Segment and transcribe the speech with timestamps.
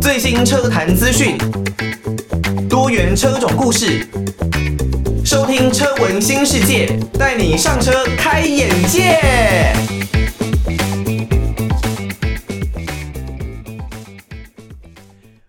[0.00, 1.38] 最新车坛资讯，
[2.68, 4.04] 多元车种故事，
[5.24, 9.20] 收听车闻新世界，带你上车开眼界。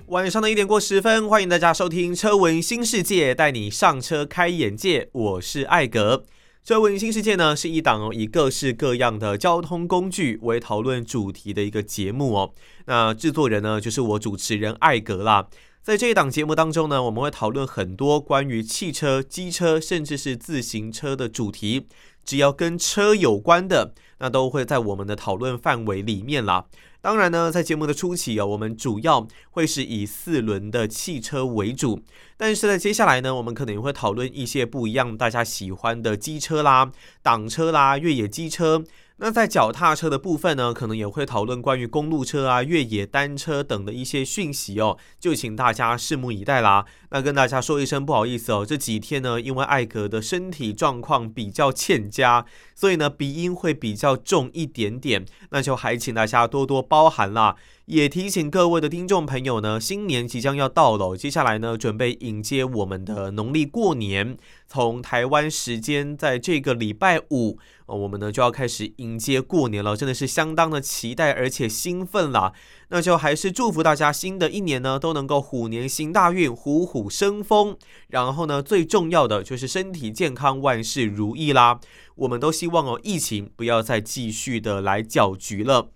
[0.05, 5.09] 晚上的一点过十分，欢迎大家收听车闻新世界，带你上车开眼界。
[5.11, 6.25] 我是艾格。
[6.65, 12.53] 车闻新世界呢，是一档以各式各样的交通工具为讨论主题的一个节目哦。
[12.85, 15.49] 那制作人呢，就是我主持人艾格啦。
[15.81, 21.87] 在这一档节目当中呢，我们会讨论很多关于汽车、机车，甚至是自行车的主题。
[22.23, 26.63] 只要跟车有关的，那都会在我们的讨论范围里面啦。
[27.01, 31.99] 当然呢，在节目的初期哦，我们主要会是以四轮的汽车为主，
[32.37, 36.89] 但是在接下来呢，我们可能也会讨论一些不一样大家喜欢的机车啦、
[37.21, 38.81] 挡车啦、越野机车。
[39.17, 46.85] 那在脚踏车的部分呢，可能也会讨论关于公路车啊、越野单车等的一些讯息哦，就请大家拭目以待啦。
[47.11, 57.55] 那跟大家说一声不好意思哦，这几天呢，因为艾格的身体状况比较欠佳，所以呢，鼻音会比较重一点点，那就还请大家多多包涵啦。
[57.85, 64.37] 也提醒各位的听众朋友呢，新年即将要到了，接下来呢，准备迎接我们的农历过年。
[64.65, 72.53] 从台湾时间在这个礼拜五，我们呢就要开始迎接过年了，真的是相当的期待而且兴奋啦。
[72.87, 77.75] 那就还是祝福大家新的一年呢都能够虎年行大运，虎虎生风。
[78.07, 81.81] 然后呢，最重要的就是身体健康，万事如意啦。
[82.15, 85.89] 我们都希望哦，疫情不要再继续的来搅局了。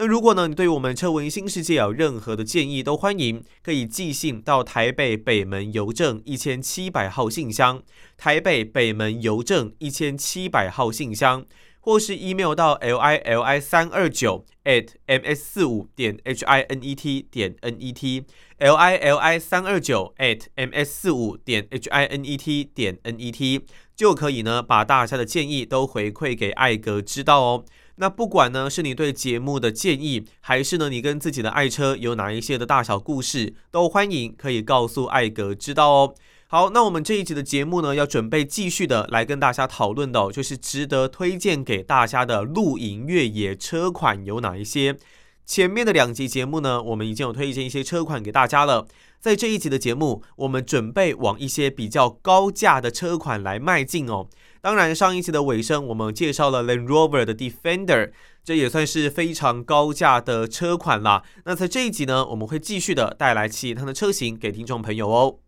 [0.00, 7.82] 那如果呢，你对我们车文新世界有任何的建议，都欢迎可以寄信到台北北门邮政一千七百号信箱，
[8.16, 11.44] 台北北门邮政一千七百号信箱，
[11.80, 16.94] 或是 email 到 l i l i 三二九 at m s 四五点 h i n e
[16.94, 18.24] t 点 n e t
[18.58, 22.96] l i l i 三二九 at m s 四五点 h i n e t 点
[23.02, 23.66] n e t
[23.96, 27.64] 就可以呢，把大家的建议都回馈给艾格知道哦。
[28.00, 36.14] 那不管呢，是你对节目的建议，还是呢，你跟自己的爱车有哪一些的大小故事，都欢迎可以告诉艾格知道哦。
[36.46, 44.96] 好，那我们这一集的节目呢，要准备继续的来跟大家讨论的，就是值得推荐给大家的露营越野车款有哪一些。
[45.44, 48.86] 前面的两集节目呢，我们已经有推荐一些车款给大家了。
[49.18, 54.28] 在这一集的节目，我们准备往一些比较高价的车款来迈进哦。
[54.60, 58.10] 当然，上一集的尾声，我们介绍了 Land Rover 的 Defender，
[58.42, 61.22] 这也算是非常高价的车款啦。
[61.44, 65.38] 那在这一集呢，我们会继续的带来其他的车型给听众朋友哦。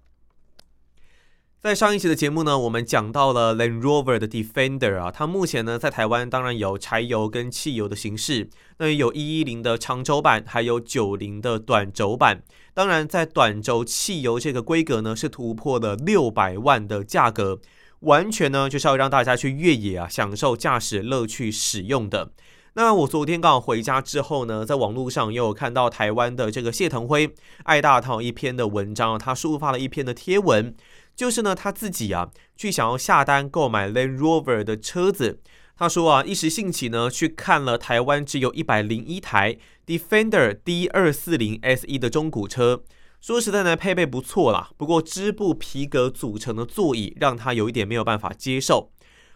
[1.60, 12.42] 在上一期的节目呢，我们讲到了 Land Rover 的 Defender 啊，它目前呢在台湾当然有柴油跟汽油的形式，那有一一零的长轴版，还有九零的短轴版。
[12.72, 17.60] 当然，在短轴汽油这个规格呢，是突破了六百万的价格。
[18.00, 22.32] 完全呢就是要让大家去越野啊，享受驾驶乐趣使用的。
[22.74, 27.34] 那我昨天刚好回家之后呢，在网络上又有看到台湾的这个谢腾辉
[27.64, 30.74] 爱大淘一篇的文章，他抒发了一篇的贴文，
[31.16, 35.40] 就是呢他自己啊去想要下单购买 Land Rover 的车子。
[35.76, 42.84] 他说啊一时兴起呢去看了台湾只有一百零一台 Defender D 二四零 SE 的中古车。
[43.20, 48.90] 说实在呢，配备不错啦，不过织布皮革组成的座椅让他有一点没有办法接受。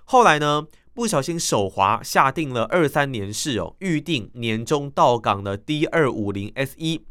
[0.05, 7.03] 后来呢，不小心手滑下定了二三年式哦，预定年终到港的 D 二五零 SE，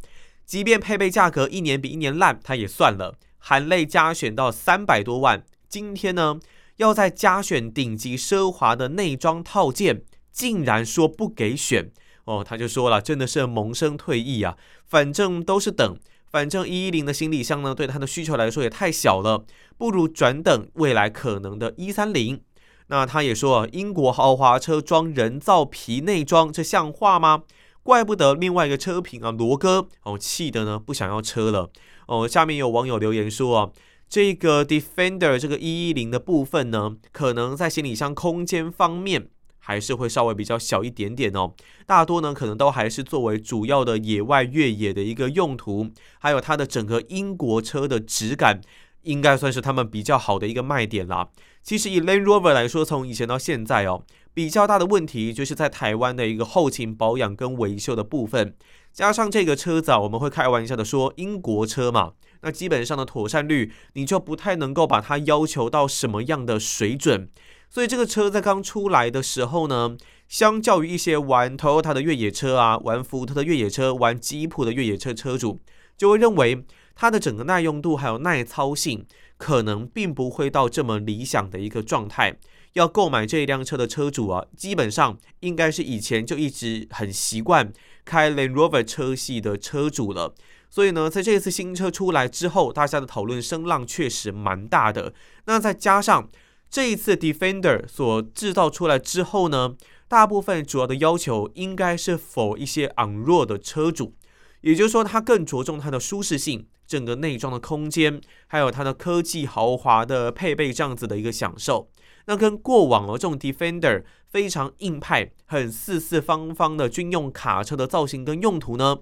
[0.45, 5.44] 即便配备价格一年比一年烂，他也算了，含泪加选到三百多万。
[5.69, 6.40] 今天呢，
[6.78, 10.01] 要再加选顶级奢华的内装套件，
[10.31, 11.91] 竟然说不给选
[12.25, 14.57] 哦，他就说了，真的是萌生退役啊，
[14.88, 15.95] 反正都是等。
[16.34, 19.46] 反正一一零的行李箱呢，对他的需求来说也太小了，
[19.78, 22.42] 不如转等未来可能的一三零。
[22.88, 27.44] 那他也说啊，英国豪华车装人造皮内装，这像话吗？
[27.84, 31.70] 怪不得另外一个车评啊，罗哥哦，气得呢不想要车了
[32.08, 32.28] 哦。
[32.28, 33.70] 下面有网友留言说啊，
[34.09, 39.28] 这个 Defender 这个一一零的部分呢，可能在行李箱空间方面。
[39.66, 41.54] 还是会稍微比较小一点点哦，
[41.86, 45.90] 大多呢可能都还是作为主要的野外越野的一个用途，
[46.20, 48.60] 还有它的整个英国车的质感，
[49.04, 51.30] 应该算是他们比较好的一个卖点啦。
[51.64, 58.54] 其实以 Land Rover 来说，从以前到现在哦，比较大的问题就是在台湾的一个后勤保养跟维修的部分，
[58.92, 62.12] 加上这个车子啊，我们会开玩笑的说英国车嘛，
[62.42, 67.30] 那基本上的妥善率你就不太能够把它要求到什么样的水准。
[67.73, 69.97] 所以这个车在刚出来的时候呢，
[70.28, 75.59] 相较于一些玩 Toyota 的越野车啊，玩福特的越野车，玩吉普的越野车车主，
[75.97, 82.37] 就会认为它的整个耐用度还有耐操性，可能并不会到这么理想的一个状态。
[82.73, 87.73] 要购买这一辆车的车主啊，基本上应该是以前就一直很习惯
[88.05, 90.35] 开 Land Rover 车系的车主了。
[90.69, 95.14] 所以呢，在这次新车出来之后，大家的讨论声浪确实蛮大的。
[95.46, 96.29] 那再加上
[96.73, 99.75] 这一次 Defender 所制造出来之后呢，
[100.08, 104.16] 大部分主要的要求应该是否一些昂弱的车主，
[104.61, 111.91] 也就是说，它更着重它的舒适性、整个内装的空间，还有它的科技豪华的配备这样子的一个享受。
[112.25, 118.97] 那跟过往哦这种 Defender 非常硬派、很四四方方的军用卡车的造型跟用途呢，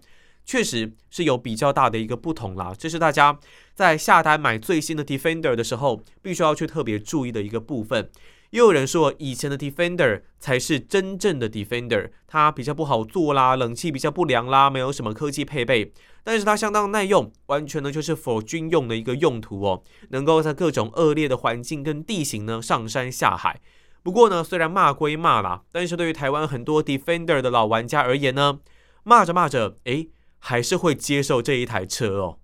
[0.46, 3.40] 确实是有比较大的一个不同啦，这是大家
[3.74, 8.10] 在下单买最新的 Defender 的时候，必须要去特别注意的一个部分。
[8.50, 23.62] 又有人说，以前的 Defender 才是真正的 Defender，它比较不好做啦，冷气比较不良啦，没有什么科技配备，但是它相当耐用，完全呢就是 for 军用的一个用途哦，能够在各种恶劣的环境跟地形呢上山下海。
[24.04, 28.60] 不过呢，虽然骂归骂啦，但是对于台湾很多 Defender 的老玩家而言呢，
[29.04, 30.10] 骂着骂着，诶。
[30.44, 32.38] 还是会接受这一台车哦，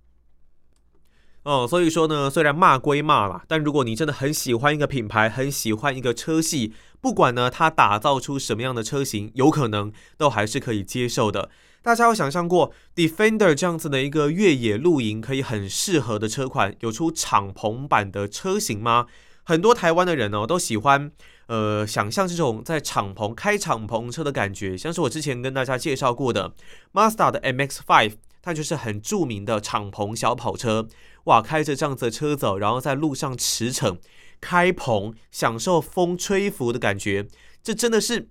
[1.44, 11.50] 哦，所以说呢，虽然骂归骂啦，但如果你真的很喜欢一个品牌，很喜欢一个车系，不管呢它打造出什么样的车型，有可能都还是可以接受的。
[11.82, 19.08] 大家有想象过 Defender 这样子的一个越野露营可以很适合的车款，有出敞篷版的车型吗？
[19.44, 21.12] 很多台湾的人、哦、都喜欢。
[21.48, 26.54] 呃，想象这种在敞篷开敞篷车的感觉，像是我之前跟大家介绍过的
[26.94, 30.88] Mazda 的 MX-5，它就是很著名的敞篷小跑车。
[31.24, 33.98] 哇，开着这样子的车走，然后在路上驰骋，
[34.40, 37.28] 开篷，享受风吹拂的感觉，
[37.64, 38.30] 这真的是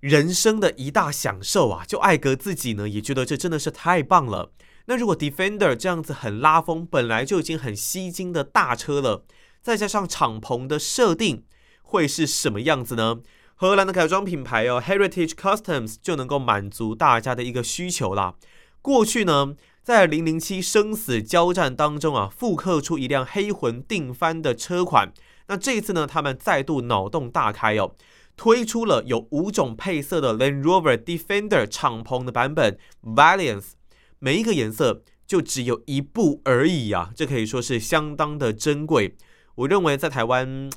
[0.00, 1.84] 人生的一大享受啊！
[1.86, 4.52] 就艾格自己呢，也觉得这真的是太棒了。
[4.86, 9.24] 那如果 Defender 这样子很拉风，本来就已经很吸睛的大车了，
[9.62, 11.44] 再加上敞篷的设定。
[11.90, 13.18] 会是什么样子呢？
[13.56, 18.36] 荷兰的改装品牌哦，Heritage Customs 就能够满足大家的一个需求啦。
[18.80, 25.12] 过去呢，在零零七生死交战当中啊，复刻出一辆黑魂定番的车款。
[25.48, 27.96] 那这一次呢，他们再度脑洞大开哦，
[28.36, 33.72] 推出了有五种配色的 Land Rover Defender 敞篷的版本 Valiance，
[34.20, 39.16] 每一个颜色就只有一部而已啊，这可以说是相当的珍贵。
[39.56, 40.70] 我认为在台湾。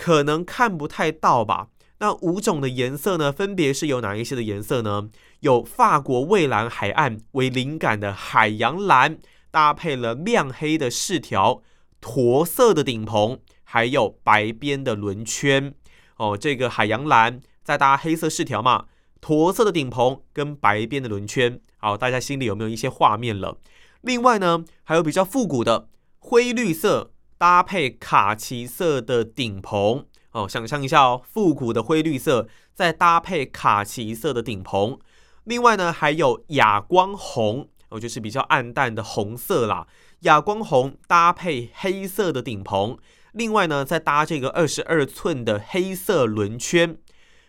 [0.00, 1.68] 可能看不太到吧？
[1.98, 3.30] 那五种的颜色呢？
[3.30, 5.10] 分别是有哪一些的颜色呢？
[5.40, 9.18] 有法国蔚蓝海岸为灵感的海洋蓝，
[9.50, 11.60] 搭配了亮黑的饰条、
[12.00, 15.74] 驼色的顶棚，还有白边的轮圈。
[16.16, 18.86] 哦，这个海洋蓝再搭黑色饰条嘛，
[19.20, 21.60] 驼色的顶棚跟白边的轮圈。
[21.76, 23.58] 好，大家心里有没有一些画面了？
[24.00, 27.12] 另外呢，还有比较复古的灰绿色。
[27.40, 34.98] 搭配卡其色的顶棚哦，想象一下哦，复古的灰绿色，再搭配卡其色的顶棚。
[35.44, 39.86] 另外呢，还有哑光红哦，就是比较暗淡的红色啦。
[40.20, 42.98] 哑光红搭配黑色的顶棚，
[43.32, 46.98] 另外呢，再搭这个二十二寸的黑色轮圈。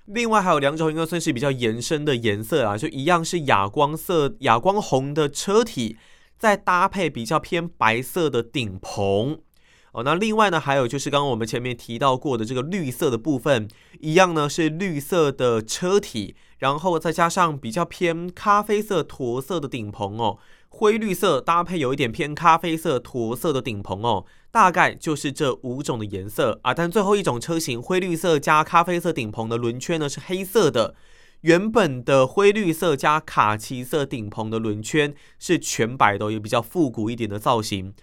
[0.05, 5.97] 另外还有两种应该算是比较延伸的颜色啊，就一样是哑光色、哑光红的车体，
[6.37, 9.41] 再搭配比较偏白色的顶棚。
[9.91, 13.67] 哦，那另外呢，还有就是刚刚我们前面提到过的这个绿色的部分，
[13.99, 20.37] 一样呢是绿色的车体，然后再加上比较偏咖啡色驼色的顶棚哦，
[20.69, 26.73] 灰绿色搭配有一点偏咖啡色驼色的顶棚哦，大概就是这五种的颜色啊。
[26.73, 30.95] 但最后一种车型灰绿色加咖啡色顶棚的轮圈呢是黑色的，
[31.41, 37.93] 原本的灰绿色加卡其色顶棚的轮圈是全白的，也比较复古一点的造型。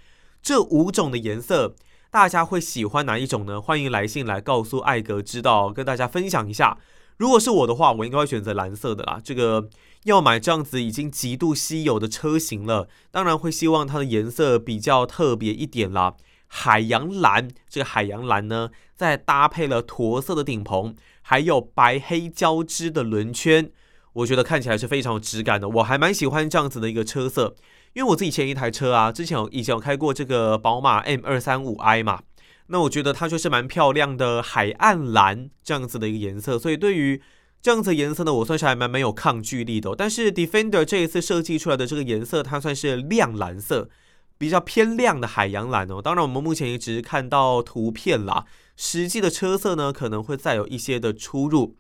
[0.43, 1.75] 这五种的颜色，
[2.11, 3.61] 大家会喜欢哪一种呢？
[3.61, 6.79] 欢迎来信来告诉艾格知道，跟大家分享一下。
[7.17, 9.21] 如果是我的话，我应该会选择蓝色的啦。
[9.23, 9.69] 这个
[10.05, 16.15] 要买这样子已经极度稀有的车型了，当然会希望它的颜色比较特别一点啦。
[16.47, 23.71] 海洋蓝，这个海洋蓝呢，再搭配了驼色的顶棚，还有白黑交织的轮圈，
[24.15, 25.69] 我觉得看起来是非常有质感的。
[25.69, 27.55] 我还蛮喜欢这样子的一个车色。
[27.95, 32.23] 因为我自己前一台车啊，之前有以前有开过这个宝马 M 二三五 i 嘛，
[32.69, 37.21] 那我觉得它就是蛮漂亮的海岸蓝这样子的一个颜色，所以对于
[37.61, 39.95] 这样子颜色呢，我算是还蛮没有抗拒力的。
[39.97, 43.89] 但是 Defender 这一次设计出来的这个颜色，它算是亮蓝色，
[44.37, 46.01] 比较偏亮的海洋蓝哦。
[46.01, 48.45] 当然，我们目前也只是看到图片啦，
[48.77, 51.77] 实际的车色呢可能会再有一些的出入。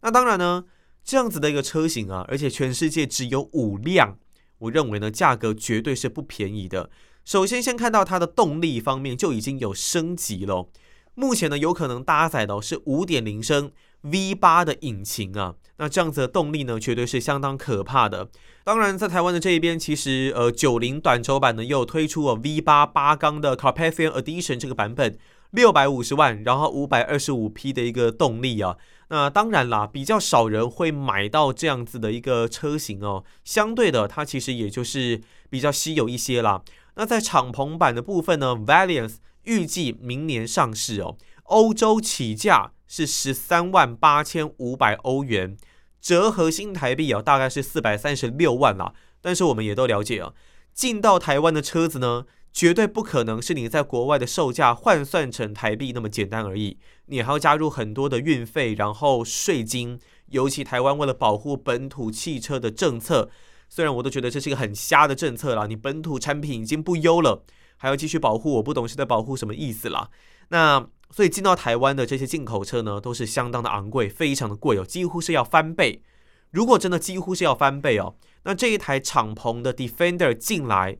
[0.00, 0.64] 那当然呢，
[1.04, 4.16] 这样子的一个车型啊，而且全世界只有五辆，
[4.58, 6.90] 我认为呢价格绝对是不便宜的。
[7.24, 10.68] 首先，先看到它的动力方面就已经有升级了。
[11.14, 13.72] 目前呢，有可能搭载的是五点零升
[14.02, 18.30] V 八的引擎啊，那这样子的动力呢，绝对是相当可怕的。
[18.62, 25.18] 当然，在台湾的这一边，其实呃九零短轴版呢又推出了 V 八八缸的 Carpathian Edition 这个版本，
[25.50, 28.76] 六百五十万，然后五百二十五匹的一个动力啊。
[29.08, 33.24] 那当然啦，比较少人会买到这样子的一个车型哦。
[33.44, 36.62] 相对的，它其实也就是比较稀有一些啦。
[36.96, 39.16] 那在敞篷版的部分呢，Valiance。
[39.44, 45.56] 预计明年上市哦，欧洲起价是十三万八千五百欧元，
[46.02, 48.92] 折合新台币哦，大概是四百三十六万啦。
[49.22, 50.34] 但是我们也都了解啊，
[50.74, 59.98] 进到台湾的车子呢，绝对不可能是你在国外的售价换算成台币那么简单而已，你还要加入很多的运费，然后税金。
[60.30, 63.30] 尤其台湾为了保护本土汽车的政策，
[63.70, 67.44] 虽然我都觉得这是一个很瞎的政策啦，你本土产品已经不优了。
[67.78, 70.10] 还要继续保护，我不懂是在保护什么意思啦。
[70.48, 76.02] 那所以进到台湾的这些进口车呢，都是相当的昂贵，非常的贵哦，几乎是要翻倍。
[76.50, 80.98] 如果真的几乎是要翻倍哦，那这一台敞篷的 Defender 进来，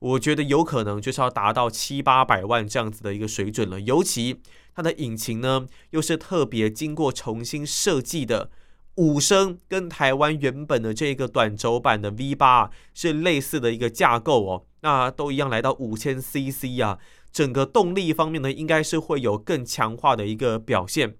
[0.00, 3.80] 我觉得有可能就是要达到七八百万这样子的一个水准了。
[3.80, 4.40] 尤其
[4.74, 8.50] 它的引擎呢，又是特别经过重新设计的。
[8.96, 16.98] 五升跟台湾原本的这个短轴版的 V 八是类似的一个架构哦，那都一样来到五千 CC 啊，
[17.32, 21.14] 整个动力方面呢，应该是会有更强化的一个表现。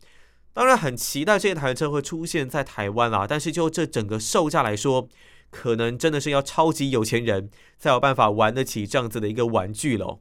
[0.53, 5.09] 当然很期待这台车会出现在台湾啦，但是就这整个售价来说，
[5.51, 10.21] 可能真的是要超级有钱人才有办法玩得起这样子的一个玩具喽。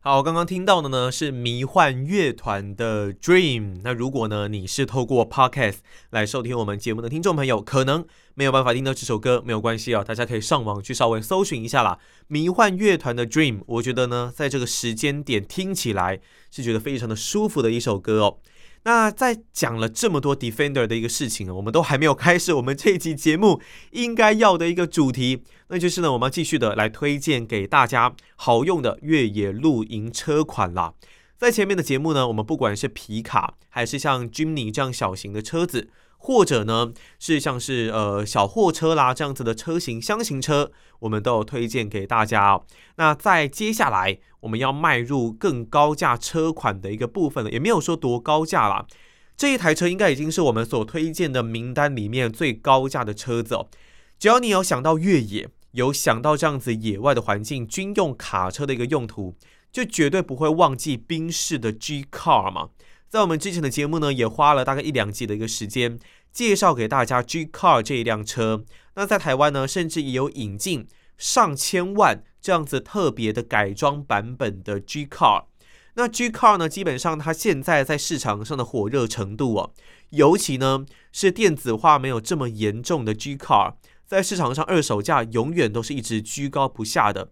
[0.00, 3.80] 好，我刚刚听到的呢是迷幻乐团的 Dream。
[3.82, 5.76] 那如果呢你是透过 Podcast
[6.10, 11.98] 来收听我们节目的听众朋友，可能没有办法听到这首歌，没有关系啊，大家可以上网去稍微搜寻一下啦。
[12.26, 16.20] 迷幻乐团的 Dream，我觉得呢在这个时间点听起来
[16.50, 18.40] 是觉得非常的舒服的一首歌哦。
[18.84, 23.60] 那在讲了这么多 Defender 的一个事情呢，我们都还没有开始我们这一期节目
[23.92, 30.92] 应该要的一个主题，那就是呢，我们要继续的来推荐给大家好用的越野露营车款啦。
[31.36, 35.88] 在前面的节目呢，我们不管是皮卡，还是像 Jimny 这样小型的车子。
[36.16, 42.60] 或者呢，是像是呃小货车啦这样子的车型箱型车，我们都有推荐给大家。
[42.96, 48.86] 那在接下来我们要迈入更高价车款的一个部分了，也没有说多高价啦。
[49.36, 53.66] 这一台车应该已经是我们所推荐的名单里面最高价的车子哦。
[54.18, 59.36] 只要你有想到越野，有想到这样子野外的环境，军用卡车的一个用途，
[59.72, 62.68] 就绝对不会忘记宾士的 G Car 嘛。
[63.14, 66.00] 在我们之前的节目呢，也花了大概一两集的一个时间
[66.32, 68.64] 介绍给大家 G Car 这一辆车。
[68.96, 75.44] 那在台湾呢，甚至也有引进上千万这样子特别的改装版本的 G Car。
[75.94, 79.72] 那 G Car 呢，基本上它现在在市场上的火热程度哦，
[80.10, 87.30] 尤其呢是电子化没有这么严重的 G Car，在市场上二手价永远都是一直居高不下的。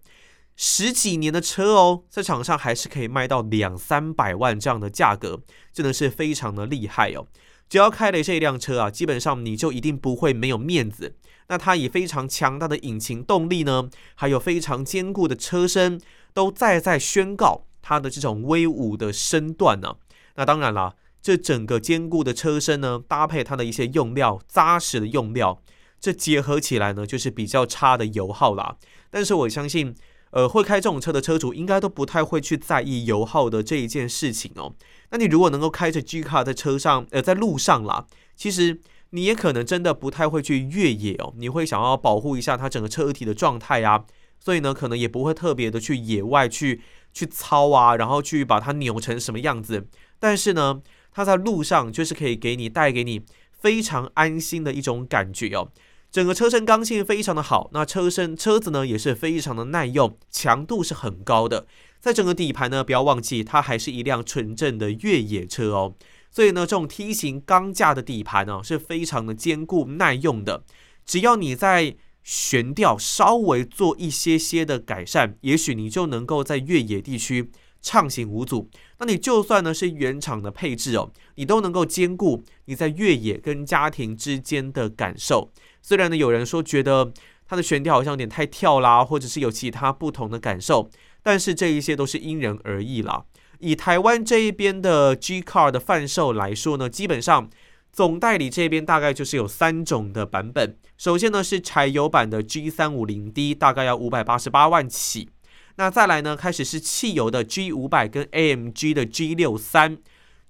[0.54, 5.40] 十几年的车哦，在场上还是可以卖到两三百万这样的价格，
[5.72, 7.26] 真的是非常的厉害哦。
[7.68, 11.16] 只要开了这辆车啊，基本上你就一定不会没有面子。
[11.48, 15.98] 那它以非常强大的引擎动力呢，还有非常坚固的车身，
[16.34, 19.96] 都在在宣告它的这种威武的身段呢。
[20.36, 25.62] 那当然了，这整个坚固的车身呢，搭配它的一些用料，扎实的用料，
[25.98, 28.76] 这结合起来呢，就是比较差的油耗啦。
[29.10, 29.94] 但是我相信。
[30.32, 34.74] 呃，会开这种车的车主应该都不太会去在意油耗的这一件事情哦。
[35.10, 41.34] 那你如果能够开着 G Car 在车上，呃，在路上啦，其实你也可能真的不太会去越野哦。
[41.36, 44.04] 你会想要保护一下它整个车体的状态啊，
[44.40, 46.80] 所以呢，可能也不会特别的去野外去
[47.12, 49.86] 去操啊，然后去把它扭成什么样子。
[50.18, 50.80] 但是呢，
[51.12, 53.20] 它在路上就是可以给你带给你
[53.50, 55.68] 非常安心的一种感觉哦。
[56.12, 61.66] 整个车身刚性非常的好，那车身车子呢也是非常的耐用，强度是很高的。
[62.00, 65.94] 在整个底盘呢，不要忘记它还是一辆纯正的越野车哦。
[66.30, 70.62] 所以呢，这种梯形钢架的底盘呢，是非常的坚固耐用的。
[71.06, 77.50] 只要你在悬吊稍微做一些些的改善，也许你就能够在越野地区
[77.80, 78.68] 畅行无阻。
[78.98, 85.50] 那你就算呢是原厂的配置哦，你都能够兼顾你在越野跟家庭之间的感受。
[85.82, 87.12] 虽然呢，有人说觉得
[87.46, 90.88] 它的悬吊好像有点太跳啦，或者是有其他不同的感受。
[91.22, 93.24] 但是这一些都是因人而异啦。
[93.58, 97.48] 以台湾这一边的 G Car 的贩售来说呢，基本上
[97.92, 100.76] 总代理这边大概就是有三种的版本。
[100.98, 105.28] 首先呢是柴油版的 G 三五零 D，大概要五百八十八万起。
[105.76, 109.98] 那再来呢，开始是汽油的 G 五百跟 AMG 的 G 六三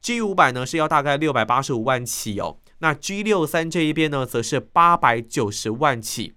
[0.00, 2.56] ，G 五百呢是要大概六百八十五万起哦。
[2.82, 6.34] 那 G 六三这一边呢，则是八百九十万起。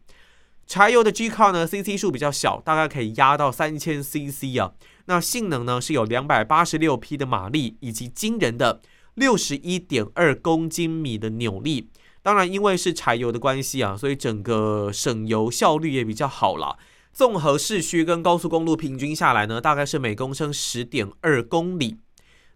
[0.68, 4.74] 柴油的 G Car 呢，CC 数比较小，大概可以压到三千 CC 啊。
[5.08, 8.80] 那性能呢是有两百八十六匹的马力，以及惊人的
[9.16, 11.90] 六十一点二公斤米的扭力。
[12.22, 16.78] 当然，因为是柴油的关系啊，所以整个省油效率也比较好啦。
[17.12, 21.98] 综合市区跟高速公路平均下来呢，大概是每公升十点二公里。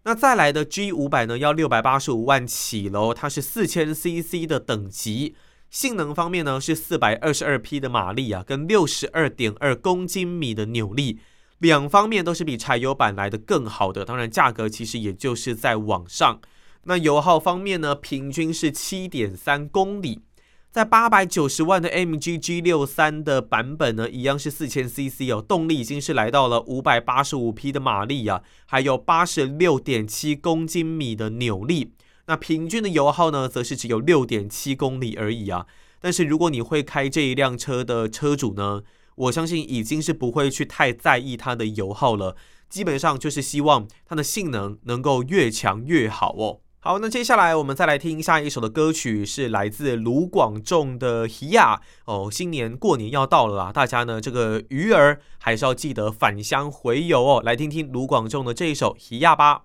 [0.04, 5.34] 那再来的 G 五百呢，要六百八十五万起喽，它是四千 CC 的等级。
[5.68, 11.20] 性能方面呢，是四百二十二匹的马力啊，跟六十二点二公斤米的扭力，
[11.58, 14.04] 两方面都是比柴油版来的更好的。
[14.04, 16.40] 当然，价格其实也就是在往上。
[16.84, 20.22] 那油耗方面呢，平均是七点三公里。
[20.70, 31.94] 在八百九十万的 MG G63 的版本呢，一样是四千 CC 哦，动力已经是来到了五百八十五匹的马力啊，还有八十六点七公斤米的扭力。
[32.26, 35.66] 那平均的油耗呢，则是只有六点七公里而已啊。
[36.00, 38.82] 但是如果你会开这一辆车的车主呢，
[39.16, 42.36] 我相信已经是不会去太在意它的油耗了。
[42.68, 46.60] 基本上就是希望它的性能能够越强越好哦。
[46.82, 51.60] 好，那接下来我们再来听下一首的歌曲，是来自卢广仲的《鱼仔》
[52.06, 52.30] 哦。
[52.32, 57.42] 新年过年要到了啦，大家呢这个鱼儿还是要记得返乡回游哦。
[57.44, 59.64] 来听听卢广仲的这一首《鱼仔》吧。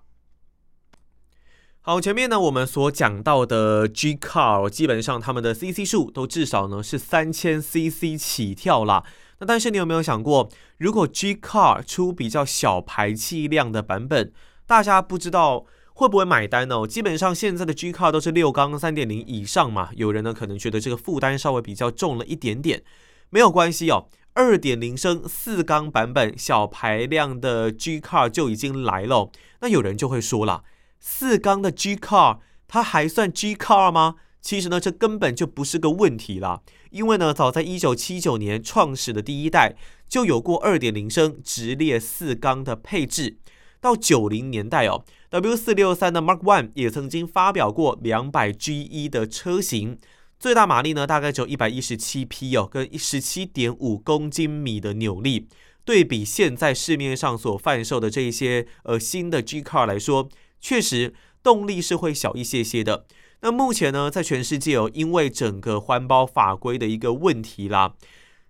[1.80, 9.02] 好，前面呢我们所讲到的 G Car，基本上他们的 CC 数都至少呢是三千 CC 起跳啦。
[9.38, 14.34] 那但是你有没有想过，如果 G Car 出比较小排气量的版本，
[14.66, 15.64] 大家不知道
[15.98, 16.86] 会不会买单呢？
[16.86, 22.82] 基本上现在的 G Car 都是六缸三点零以上嘛，有人呢可能觉得这个负担稍微比较重了一点点，
[23.30, 24.06] 没有关系哦。
[24.34, 29.30] 二点零升四缸版本小排量的 G Car 就已经来了，
[29.62, 30.64] 那有人就会说了。
[31.00, 34.16] 四缸的 G Car，它还算 G Car 吗？
[34.42, 36.60] 其实呢，这根本就不是个问题啦。
[36.90, 39.74] 因为呢，早在一九七九年创始的第一代
[40.06, 43.38] 就有过二点零升直列四缸的配置。
[43.86, 49.96] 到九零年代哦，W 四六三的 Mark One 也曾经发表过两百 GE 的车型，
[50.40, 55.46] 最大马力呢大概只有一百一十七匹哦，跟十七点五公斤米的扭力。
[55.84, 60.28] 对比现在市面上所贩售的这一些呃新的 G Car 来说。
[60.60, 63.06] 确实，动力是会小一些些的。
[63.42, 67.94] 那目前呢，在全世界哦，因为整个环保法规的一个问题啦，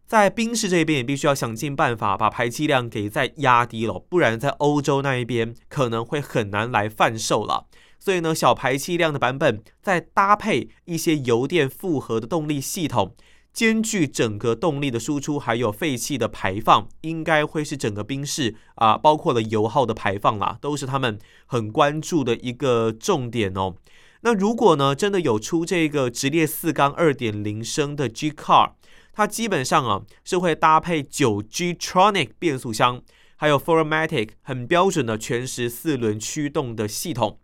[0.06, 7.66] 在宾士这边也必须要想尽办法把排气量给再压低了，不然在欧洲那一边可能会很难来贩售了。
[7.98, 13.14] 所以呢，小排气量的版本再搭配一些油电复合的动力系统。
[13.52, 23.76] 兼具整个动力的输出，还有废气的排放，应该会是整个宾士啊，包括了油耗的排放啦，都是他们很关注的一个重点哦。
[24.20, 28.72] 那如果呢，真的有出这个直列四缸二点零升的 G Car，
[29.16, 33.00] 它基本上啊是会搭配九 G Tronic 变速箱，
[33.36, 37.40] 还有 Formatic 很标准的全时四轮驱动的系统。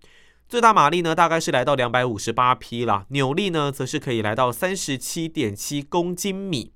[0.47, 6.75] 最大马力呢，大概是来到两百五十八匹啦，扭力呢，则是可以来到三十七点七公斤米。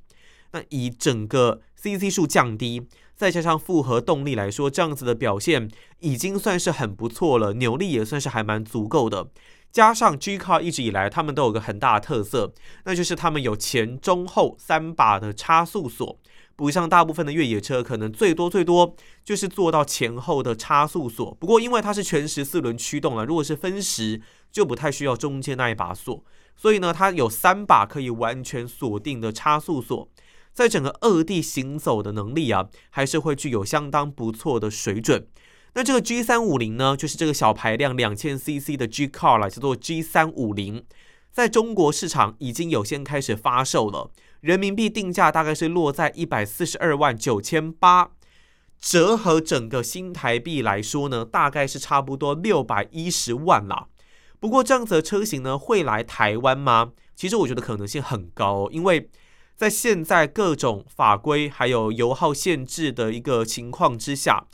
[0.53, 9.29] 那以整个 CC 数降低，再加上复合动力来说，这样子的表现已经算是很不错了，扭力也算是还蛮足够的。
[9.77, 12.51] 加上 G Car 一直以来，他们都有个很大的特色，
[12.87, 16.19] 那就是他们有前中后三把的差速锁。
[16.57, 21.35] 不像大部分的越野车，可能最多最多就是做到前后的差速锁。
[21.35, 26.25] 不过因为它是全时四轮驱动了，如果是分时，就不太需要中间那一把锁。
[26.57, 30.09] 所以呢，它有三把可以完全锁定的差速锁，
[30.55, 35.27] 在整个二地行走的能力啊，还是会具有相当不错的水准。
[35.77, 40.83] 那这个 G 三五零呢，就是这个小排量两千 CC 的 G Car 来叫做 G 三五零，
[41.31, 44.11] 在中国市场已经有先开始发售了。
[44.41, 48.13] 人民币定价大概是落在一百四十二万九千八，
[48.81, 53.89] 折合整个新台币来说呢，大概是差不多六百一十万啦。
[54.41, 56.93] 不过这样子的车型呢，会来台湾吗？
[57.15, 59.11] 其实我觉得可能性很高，因为
[59.55, 64.47] 在现在各种法规还有油耗限制的一个情况之下，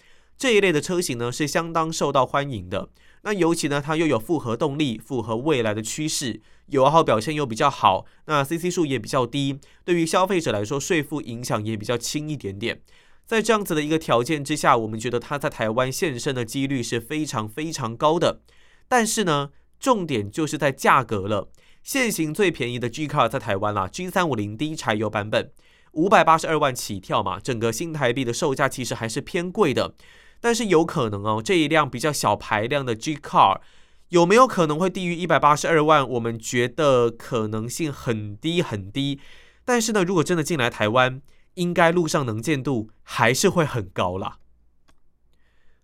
[0.42, 2.88] 这一类的车型呢是相当受到欢迎的。
[3.22, 12.81] 那尤其呢，它又有复合动力，符合未来的趋势，油耗表现又比较好，那 CC 数也比较低，对于消费者来说，税负影响也比较轻一点点。
[13.24, 18.40] 在这样子的一个条件之下，我们觉得它在台湾现身的几率是非常非常高的。
[18.88, 21.52] 但是呢，重点就是在价格了。
[21.85, 25.52] 现行最便宜的 G Car 在台湾啦，G 三五零低柴油版本，
[25.92, 29.94] 五百八十二万起跳嘛，整个新台币的售价其实还是偏贵的。
[30.42, 33.61] 但是有可能哦，这一辆比较小排量的 G Car
[34.09, 36.07] 有没有可能会低于一百八十二万？
[36.07, 39.20] 我们觉得可能性很低很低。
[39.64, 41.22] 但是呢，如果真的进来台湾，
[41.55, 44.38] 应该路上能见度还是会很高啦。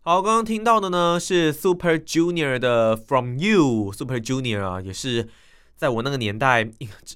[0.01, 3.92] 好，刚刚听到的呢是 Super Junior 的 From You。
[3.92, 5.29] Super Junior 啊，也是
[5.77, 6.68] 在我那个年代，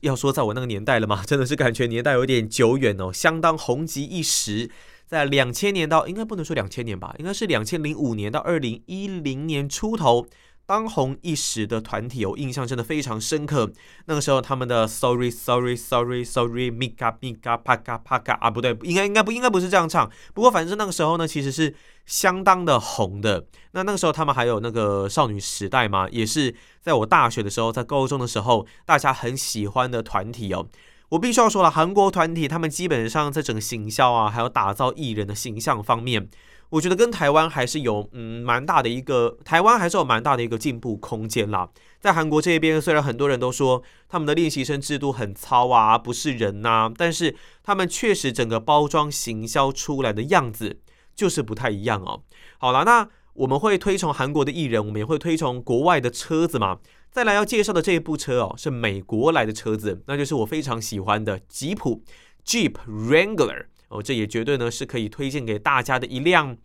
[0.02, 4.70] 要说在我那个年代了嘛，真的是感觉年代有点久远哦，相当红极一时。
[5.12, 10.26] 在两千年到应该不能说两千年吧，应该是两千零五年到二零一零年出头
[10.64, 13.70] 当红一时的团体，我印象真的非常深刻。
[14.06, 20.10] 那个时候他们的 Sorry Sorry Sorry Sorry Mika Mika Paka Paka 啊，不对，应该应该不应该不是这样唱。
[20.32, 21.74] 不过反正那个时候呢，其实是
[22.06, 23.44] 相当的红的。
[23.72, 30.66] 那那个时候他们还有那个少女时代嘛，也是在我大学的时候，在高中的时候，大家很喜欢的团体哦。
[31.12, 36.26] 我必须要说了，韩国团体他们基本上在整个行销啊，还有打造艺人的形象方面，
[36.70, 41.68] 我觉得跟台湾还是有嗯蛮大的一个，台湾还是有蛮大的一个进步空间啦。
[42.00, 50.80] 在韩国这边，虽然很多人都说他们的练习生制度很糙啊，不是人呐，但是他们确实整个包装行销出来的样子
[51.14, 52.22] 就是不太一样哦。
[52.56, 56.78] 好了，那我们会推崇韩国的艺人，我们也会推崇国外的车子嘛。
[57.12, 62.02] 再来要介绍的这一部车哦，是美国来的车子，那就是我非常喜欢的吉普
[62.42, 66.56] Jeep Wrangler 哦，这也绝对呢是可以推荐给大家的一辆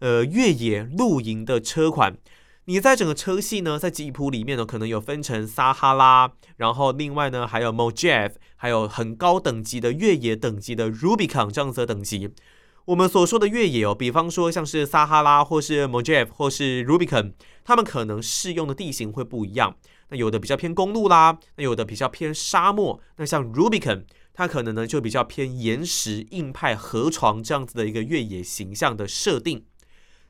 [0.00, 2.18] 呃越野露营的车款。
[2.66, 12.28] 你在整个车系呢，在吉普里面呢，可能有分成撒哈拉，然后另外呢还有 Mojave，还有很高等级的越野等级的 Rubicon 这样子的等级。
[12.84, 17.32] 我们所说的越野哦，比方说像是撒哈拉或是 Mojave 或是 Rubicon，
[17.64, 19.76] 他们可能适用的地形会不一样。
[20.10, 23.00] 那有的比较偏公路啦，那有的比较偏沙漠。
[23.16, 29.64] 那像 Rubicon，它可能呢就比较偏岩石、硬派、河床这样子的一个越野形象的设定。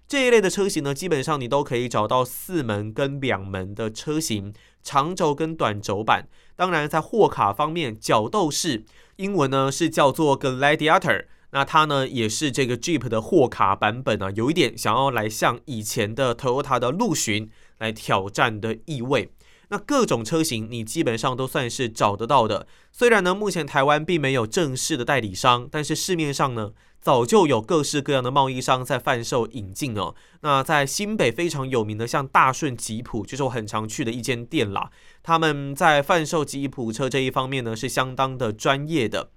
[0.06, 6.28] 这一类的车型呢，基本上你都可以找到四门跟两门的车型，长轴跟短轴版。
[6.54, 8.84] 当然，在货卡方面，角斗士
[9.16, 19.30] 英文呢是叫做 Gladiator，那它呢也是这个 Jeep 的货卡版本啊，有一点想要来像以前的 Toyota 的陆巡来挑战的意味。
[19.74, 22.68] 那各种车型你基本上都算是找得到的。
[22.92, 30.14] 虽然呢，目前台湾并没有正式的代理商，但是市面上呢，早就有各式各样的贸易商在贩售引进哦。
[30.42, 34.88] 那在新北非常有名的，像大顺吉普，就是我很常去的一间店啦。
[35.24, 39.30] 他们在贩售吉普车这一方面呢，是相当的专业的。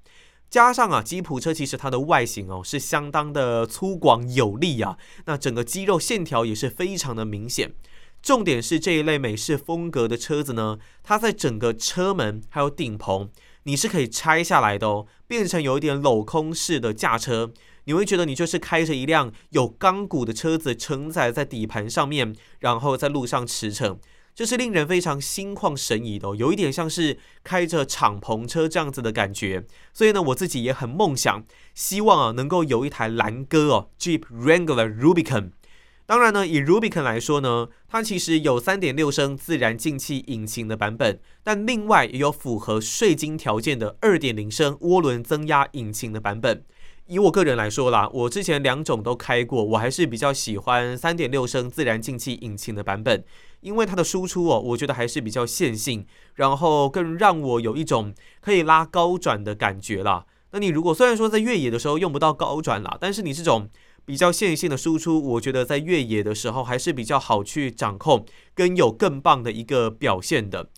[0.52, 5.00] 加上啊，吉普车其实它的外形哦，是相当的粗犷有力啊。
[5.26, 7.74] 那整个肌肉线条也是非常的明显。
[8.28, 13.30] 重点是这一类美式风格的车子呢，它在整个车门还有顶棚，
[13.64, 17.54] 你是可以拆下来的哦，变成有一点镂空式的驾车。
[17.86, 23.98] 你会觉得你就是开着一辆有钢骨的车子承载在底盘上面，然后在路上驰骋，
[24.36, 29.66] 这是令人非常心旷神怡的哦，有一点像是开着敞篷车这样子的感觉。
[29.94, 35.52] 所以呢，我自己也很梦想，希望啊能够有一台蓝鸽哦，Jeep Wrangler Rubicon。
[36.08, 46.64] 当然呢，以 Rubicon 来说呢，它其实有3.6升自然进气引擎的版本，但另外也有符合税金条件的2.0升涡轮增压引擎的版本。
[47.08, 53.26] 以我个人来说啦，我之前两种都开过，我还是比较喜欢3.6升自然进气引擎的版本，
[53.60, 60.26] 因为它的输出哦，我觉得还是比较线性，然后更让我有一种可以拉高转的感觉啦。
[60.52, 63.70] 那你如果虽然说在越野的时候用不到高转啦，但是你这种。
[64.08, 70.70] 比较线性的输出，我觉得在越野的时候还是比较好去掌控，跟有更棒的一个表现的。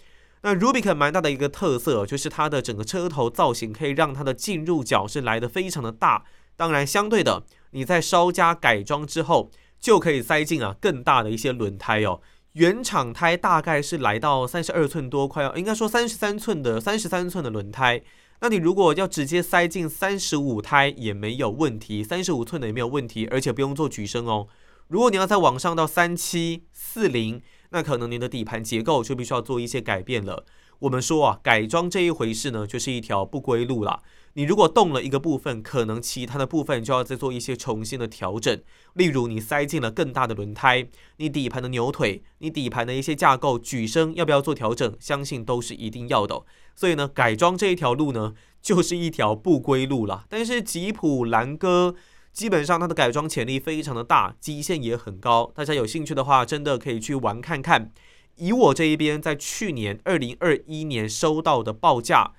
[0.42, 6.26] 那 Rubicon 蛮大的一个特色，就是它的整个车头造型可以让它的进入角是来得非常的大。
[6.56, 12.22] 当然，相对的，你在稍加改装之后，就可以塞进啊更大的一些轮胎哦。
[12.54, 18.02] 原厂胎大概是来到三十二寸多，快要应该说三十三寸的三十三寸的轮胎。
[18.42, 24.48] 那你如果要直接塞进三十五胎也没有问题，三十五寸的也没有问题，而且不用做举升哦。
[24.88, 30.46] 如果你要再往上到三七四零，那可能您的底盘结构就必须要做一些改变了。
[30.80, 34.02] 我们说啊，改装这一回事呢，就是一条不归路了。
[34.34, 38.62] 你如果动了一个部分，可能其他的部分就要再做一些重新的调整。
[38.94, 40.88] 例如，你塞进了更大的轮胎，
[41.18, 44.96] 你底盘的扭腿，你底盘的一些架构、举升要不要做调整？
[45.00, 46.44] 相信都是一定要的。
[46.76, 50.26] 所以呢，改装这一条路呢，就是一条不归路了。
[50.30, 51.96] 但是吉普兰哥
[52.32, 55.52] 基本上它的改装潜力非常的大，极限也很高。
[55.54, 57.92] 大家有兴趣的话，真的可以去玩看看。
[58.40, 62.34] 以我这一边在去年二零二一年收到的报价。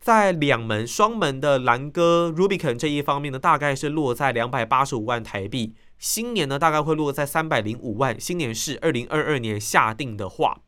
[0.00, 5.76] 在两门双门的兰哥 Rubicon 这一方面呢，大概是落在两百八十五万台币。
[5.96, 8.18] 新年呢，大概会落在三百零五万。
[8.18, 10.58] 新年是二零二二年下定的话，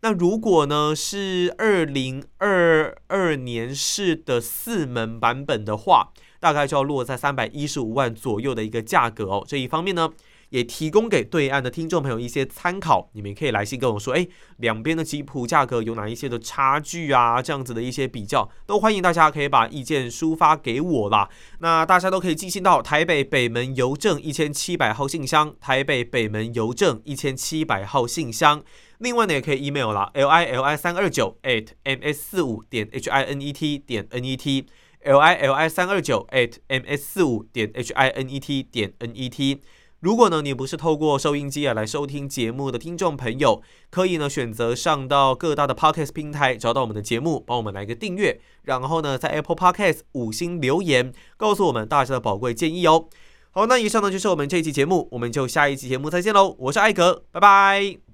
[0.00, 6.08] 那如果呢是二零二二年式的四门版本的话，
[6.40, 9.44] 大概就要落在三百一十五万左右的一个价格哦。
[9.46, 10.08] 这一方面呢。
[10.50, 17.42] 也提供给对岸的听众朋友一些参考，你们可以来信跟我说，哎，两边的吉普价格有哪一些的差距啊？
[17.42, 21.28] 这样子的一些比较，都欢迎大家可以把意见抒发给我啦。
[21.58, 28.62] 那大家都可以寄信到台北北门邮政一千七百号信箱，台北北门邮政一千七百号信箱。
[28.98, 33.78] 另外呢，也可以 email 啦，l i l i 三二九 at m s 四五点 h i n e t
[33.78, 38.28] 点 n e t，l i l i 三二九 at m s 四五点 h i n
[38.28, 39.60] e t 点 n e t。
[40.00, 53.08] 如果呢，你不是透过收音机啊来收听节目的听众朋友，可以呢选择上到各大的 Podcast 平台找到我们的节目，帮我们来个订阅，然后呢在 Apple Podcast 五星留言，告诉我们大家的宝贵建议哦。
[53.50, 58.07] 好，那以上呢就是我们这一期节目，我们就下一期节目再见喽，我是艾格，拜拜。